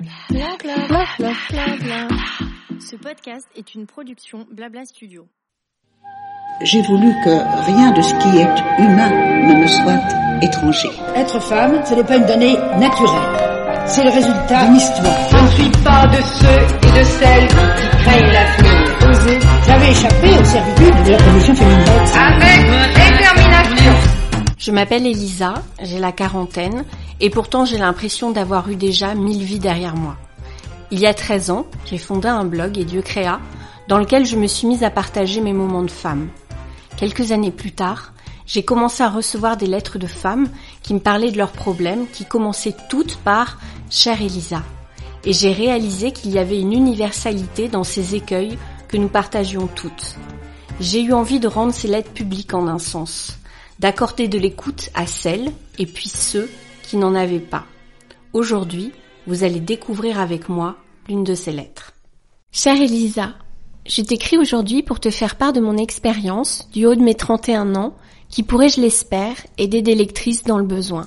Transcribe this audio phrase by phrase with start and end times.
[0.00, 2.08] Bla bla bla bla bla bla.
[2.80, 5.26] Ce podcast est une production Blabla Studio.
[6.62, 9.10] J'ai voulu que rien de ce qui est humain
[9.46, 10.00] ne me soit
[10.40, 10.88] étranger.
[11.14, 13.84] Être femme, ce n'est pas une donnée naturelle.
[13.84, 15.28] C'est le résultat d'une histoire.
[15.32, 19.10] Je ne suis pas de ceux et de celles qui craignent l'avenir.
[19.10, 19.38] Osez.
[19.66, 21.84] J'avais échappé aux servitudes de la condition féminine.
[22.16, 22.60] Avec
[22.94, 24.20] détermination.
[24.56, 26.84] Je m'appelle Elisa, j'ai la quarantaine,
[27.20, 30.16] et pourtant j'ai l'impression d'avoir eu déjà mille vies derrière moi.
[30.90, 33.40] Il y a 13 ans, j'ai fondé un blog et Dieu créa,
[33.88, 36.28] dans lequel je me suis mise à partager mes moments de femme.
[36.96, 38.12] Quelques années plus tard,
[38.46, 40.48] j'ai commencé à recevoir des lettres de femmes
[40.82, 43.58] qui me parlaient de leurs problèmes, qui commençaient toutes par
[43.90, 44.62] Chère Elisa.
[45.24, 50.16] Et j'ai réalisé qu'il y avait une universalité dans ces écueils que nous partagions toutes.
[50.80, 53.38] J'ai eu envie de rendre ces lettres publiques en un sens,
[53.78, 56.50] d'accorder de l'écoute à celles et puis ceux
[56.90, 57.66] qui n'en avaient pas.
[58.32, 58.90] Aujourd'hui,
[59.28, 60.74] vous allez découvrir avec moi
[61.08, 61.92] l'une de ces lettres.
[62.50, 63.34] Chère Elisa,
[63.86, 67.76] je t'écris aujourd'hui pour te faire part de mon expérience du haut de mes 31
[67.76, 67.94] ans
[68.28, 71.06] qui pourrait, je l'espère, aider des lectrices dans le besoin.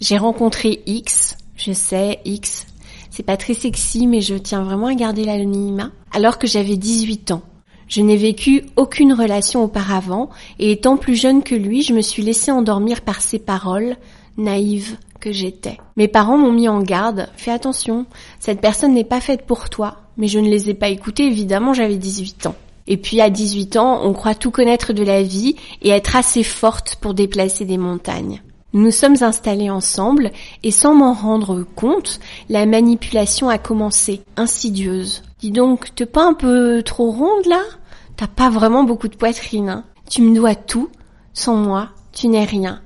[0.00, 2.66] J'ai rencontré X, je sais, X,
[3.12, 7.30] c'est pas très sexy mais je tiens vraiment à garder l'anonymat, alors que j'avais 18
[7.30, 7.42] ans.
[7.86, 12.24] Je n'ai vécu aucune relation auparavant et étant plus jeune que lui, je me suis
[12.24, 13.96] laissée endormir par ses paroles,
[14.38, 15.78] naïve que j'étais.
[15.96, 18.06] Mes parents m'ont mis en garde, fais attention,
[18.38, 21.74] cette personne n'est pas faite pour toi, mais je ne les ai pas écoutés, évidemment
[21.74, 22.54] j'avais 18 ans.
[22.86, 26.42] Et puis à 18 ans, on croit tout connaître de la vie et être assez
[26.42, 28.40] forte pour déplacer des montagnes.
[28.72, 30.30] Nous nous sommes installés ensemble
[30.62, 35.22] et sans m'en rendre compte, la manipulation a commencé, insidieuse.
[35.40, 37.62] Dis donc, t'es pas un peu trop ronde là?
[38.16, 39.68] T'as pas vraiment beaucoup de poitrine.
[39.68, 39.84] Hein?
[40.10, 40.88] Tu me dois tout.
[41.32, 42.82] Sans moi, tu n'es rien.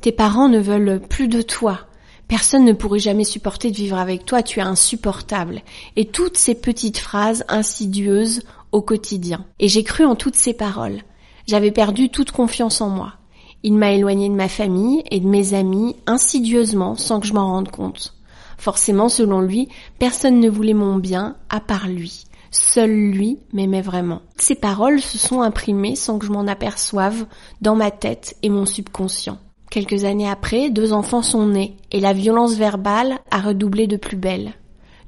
[0.00, 1.80] Tes parents ne veulent plus de toi.
[2.28, 5.62] Personne ne pourrait jamais supporter de vivre avec toi, tu es insupportable.
[5.96, 9.44] Et toutes ces petites phrases insidieuses au quotidien.
[9.58, 11.02] Et j'ai cru en toutes ces paroles.
[11.46, 13.14] J'avais perdu toute confiance en moi.
[13.62, 17.48] Il m'a éloigné de ma famille et de mes amis insidieusement sans que je m'en
[17.48, 18.14] rende compte.
[18.56, 19.68] Forcément, selon lui,
[19.98, 22.24] personne ne voulait mon bien à part lui.
[22.50, 24.22] Seul lui m'aimait vraiment.
[24.36, 27.26] Ces paroles se sont imprimées sans que je m'en aperçoive
[27.60, 29.38] dans ma tête et mon subconscient.
[29.70, 34.16] Quelques années après, deux enfants sont nés et la violence verbale a redoublé de plus
[34.16, 34.52] belle.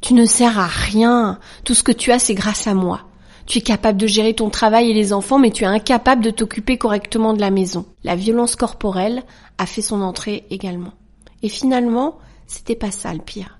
[0.00, 1.38] Tu ne sers à rien.
[1.64, 3.02] Tout ce que tu as, c'est grâce à moi.
[3.46, 6.30] Tu es capable de gérer ton travail et les enfants, mais tu es incapable de
[6.30, 7.86] t'occuper correctement de la maison.
[8.04, 9.22] La violence corporelle
[9.58, 10.92] a fait son entrée également.
[11.42, 13.58] Et finalement, c'était pas ça le pire.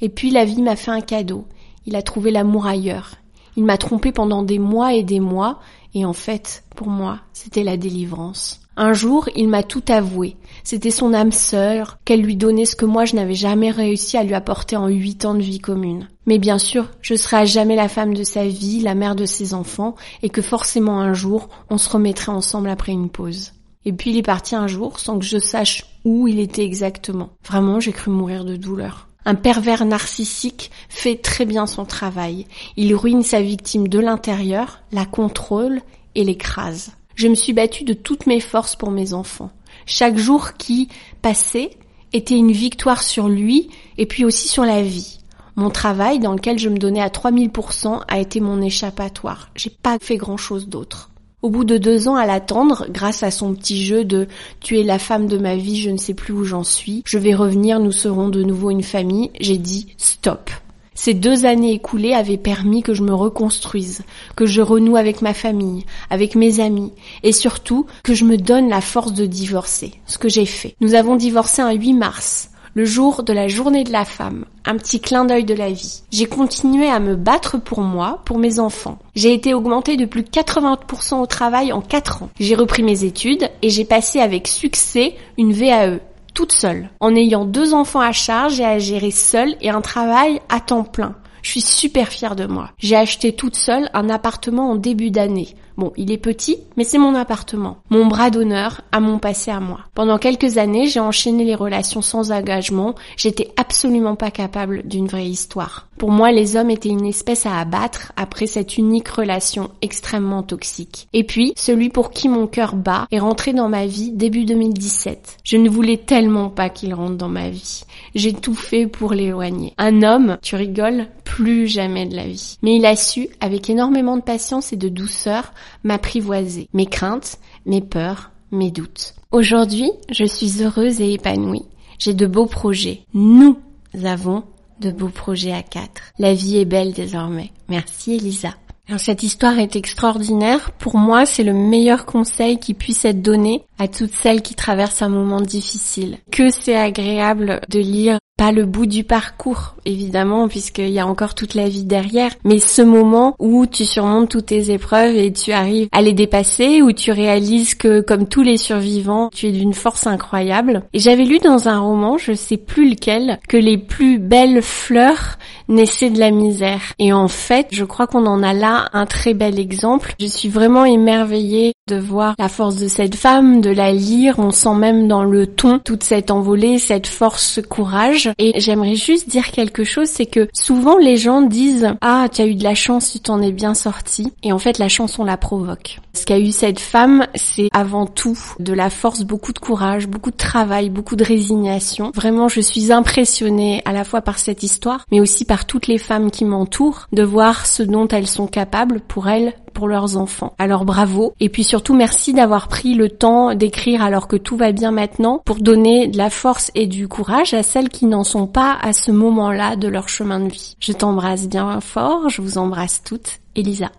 [0.00, 1.46] Et puis la vie m'a fait un cadeau.
[1.86, 3.16] Il a trouvé l'amour ailleurs.
[3.56, 5.60] Il m'a trompé pendant des mois et des mois,
[5.94, 8.60] et en fait, pour moi, c'était la délivrance.
[8.76, 10.36] Un jour, il m'a tout avoué.
[10.64, 14.24] C'était son âme sœur, qu'elle lui donnait ce que moi je n'avais jamais réussi à
[14.24, 16.08] lui apporter en huit ans de vie commune.
[16.24, 19.26] Mais bien sûr, je serai à jamais la femme de sa vie, la mère de
[19.26, 23.52] ses enfants, et que forcément un jour, on se remettrait ensemble après une pause.
[23.84, 27.30] Et puis il est parti un jour sans que je sache où il était exactement.
[27.44, 29.08] Vraiment, j'ai cru mourir de douleur.
[29.24, 32.46] Un pervers narcissique fait très bien son travail.
[32.76, 35.80] Il ruine sa victime de l'intérieur, la contrôle
[36.14, 36.92] et l'écrase.
[37.14, 39.50] Je me suis battue de toutes mes forces pour mes enfants.
[39.86, 40.88] Chaque jour qui
[41.20, 41.70] passait
[42.12, 45.18] était une victoire sur lui et puis aussi sur la vie.
[45.54, 49.50] Mon travail, dans lequel je me donnais à 3000%, a été mon échappatoire.
[49.54, 51.11] J'ai pas fait grand chose d'autre.
[51.42, 54.28] Au bout de deux ans à l'attendre, grâce à son petit jeu de
[54.60, 57.18] tu es la femme de ma vie, je ne sais plus où j'en suis, je
[57.18, 60.50] vais revenir, nous serons de nouveau une famille, j'ai dit stop.
[60.94, 64.02] Ces deux années écoulées avaient permis que je me reconstruise,
[64.36, 66.92] que je renoue avec ma famille, avec mes amis,
[67.24, 70.76] et surtout que je me donne la force de divorcer, ce que j'ai fait.
[70.80, 74.76] Nous avons divorcé un 8 mars, le jour de la journée de la femme, un
[74.76, 76.02] petit clin d'œil de la vie.
[76.10, 78.98] J'ai continué à me battre pour moi, pour mes enfants.
[79.14, 82.30] J'ai été augmentée de plus de 80% au travail en 4 ans.
[82.40, 85.98] J'ai repris mes études et j'ai passé avec succès une VAE,
[86.32, 90.40] toute seule, en ayant deux enfants à charge et à gérer seule et un travail
[90.48, 91.14] à temps plein.
[91.42, 92.70] Je suis super fière de moi.
[92.78, 95.54] J'ai acheté toute seule un appartement en début d'année.
[95.76, 97.78] Bon, il est petit, mais c'est mon appartement.
[97.90, 99.80] Mon bras d'honneur à mon passé à moi.
[99.94, 102.94] Pendant quelques années, j'ai enchaîné les relations sans engagement.
[103.16, 105.88] J'étais absolument pas capable d'une vraie histoire.
[105.98, 111.08] Pour moi, les hommes étaient une espèce à abattre après cette unique relation extrêmement toxique.
[111.12, 115.38] Et puis, celui pour qui mon cœur bat est rentré dans ma vie début 2017.
[115.44, 117.84] Je ne voulais tellement pas qu'il rentre dans ma vie.
[118.14, 119.74] J'ai tout fait pour l'éloigner.
[119.78, 122.58] Un homme, tu rigoles, plus jamais de la vie.
[122.60, 126.68] Mais il a su, avec énormément de patience et de douceur, m'apprivoiser.
[126.74, 129.14] Mes craintes, mes peurs, mes doutes.
[129.30, 131.64] Aujourd'hui, je suis heureuse et épanouie.
[131.98, 133.06] J'ai de beaux projets.
[133.14, 133.56] Nous
[134.04, 134.44] avons
[134.80, 136.02] de beaux projets à quatre.
[136.18, 137.50] La vie est belle désormais.
[137.66, 138.54] Merci Elisa.
[138.88, 140.72] Alors cette histoire est extraordinaire.
[140.72, 145.02] Pour moi, c'est le meilleur conseil qui puisse être donné à toutes celles qui traversent
[145.02, 146.18] un moment difficile.
[146.30, 151.34] Que c'est agréable de lire pas le bout du parcours, évidemment, puisqu'il y a encore
[151.34, 155.52] toute la vie derrière, mais ce moment où tu surmontes toutes tes épreuves et tu
[155.52, 159.74] arrives à les dépasser, où tu réalises que, comme tous les survivants, tu es d'une
[159.74, 160.82] force incroyable.
[160.92, 165.38] Et j'avais lu dans un roman, je sais plus lequel, que les plus belles fleurs
[165.72, 166.80] naissaient de la misère.
[166.98, 170.14] Et en fait, je crois qu'on en a là un très bel exemple.
[170.20, 174.52] Je suis vraiment émerveillée de voir la force de cette femme, de la lire, on
[174.52, 178.30] sent même dans le ton toute cette envolée, cette force, ce courage.
[178.38, 182.46] Et j'aimerais juste dire quelque chose, c'est que souvent les gens disent ah tu as
[182.46, 184.32] eu de la chance, tu t'en es bien sorti.
[184.44, 185.98] Et en fait la chance on la provoque.
[186.14, 190.30] Ce qu'a eu cette femme, c'est avant tout de la force, beaucoup de courage, beaucoup
[190.30, 192.12] de travail, beaucoup de résignation.
[192.14, 195.98] Vraiment je suis impressionnée à la fois par cette histoire, mais aussi par toutes les
[195.98, 200.54] femmes qui m'entourent, de voir ce dont elles sont capables pour elles pour leurs enfants.
[200.58, 204.72] Alors bravo et puis surtout merci d'avoir pris le temps d'écrire alors que tout va
[204.72, 208.46] bien maintenant pour donner de la force et du courage à celles qui n'en sont
[208.46, 210.76] pas à ce moment-là de leur chemin de vie.
[210.80, 213.40] Je t'embrasse bien fort, je vous embrasse toutes.
[213.54, 213.90] Elisa.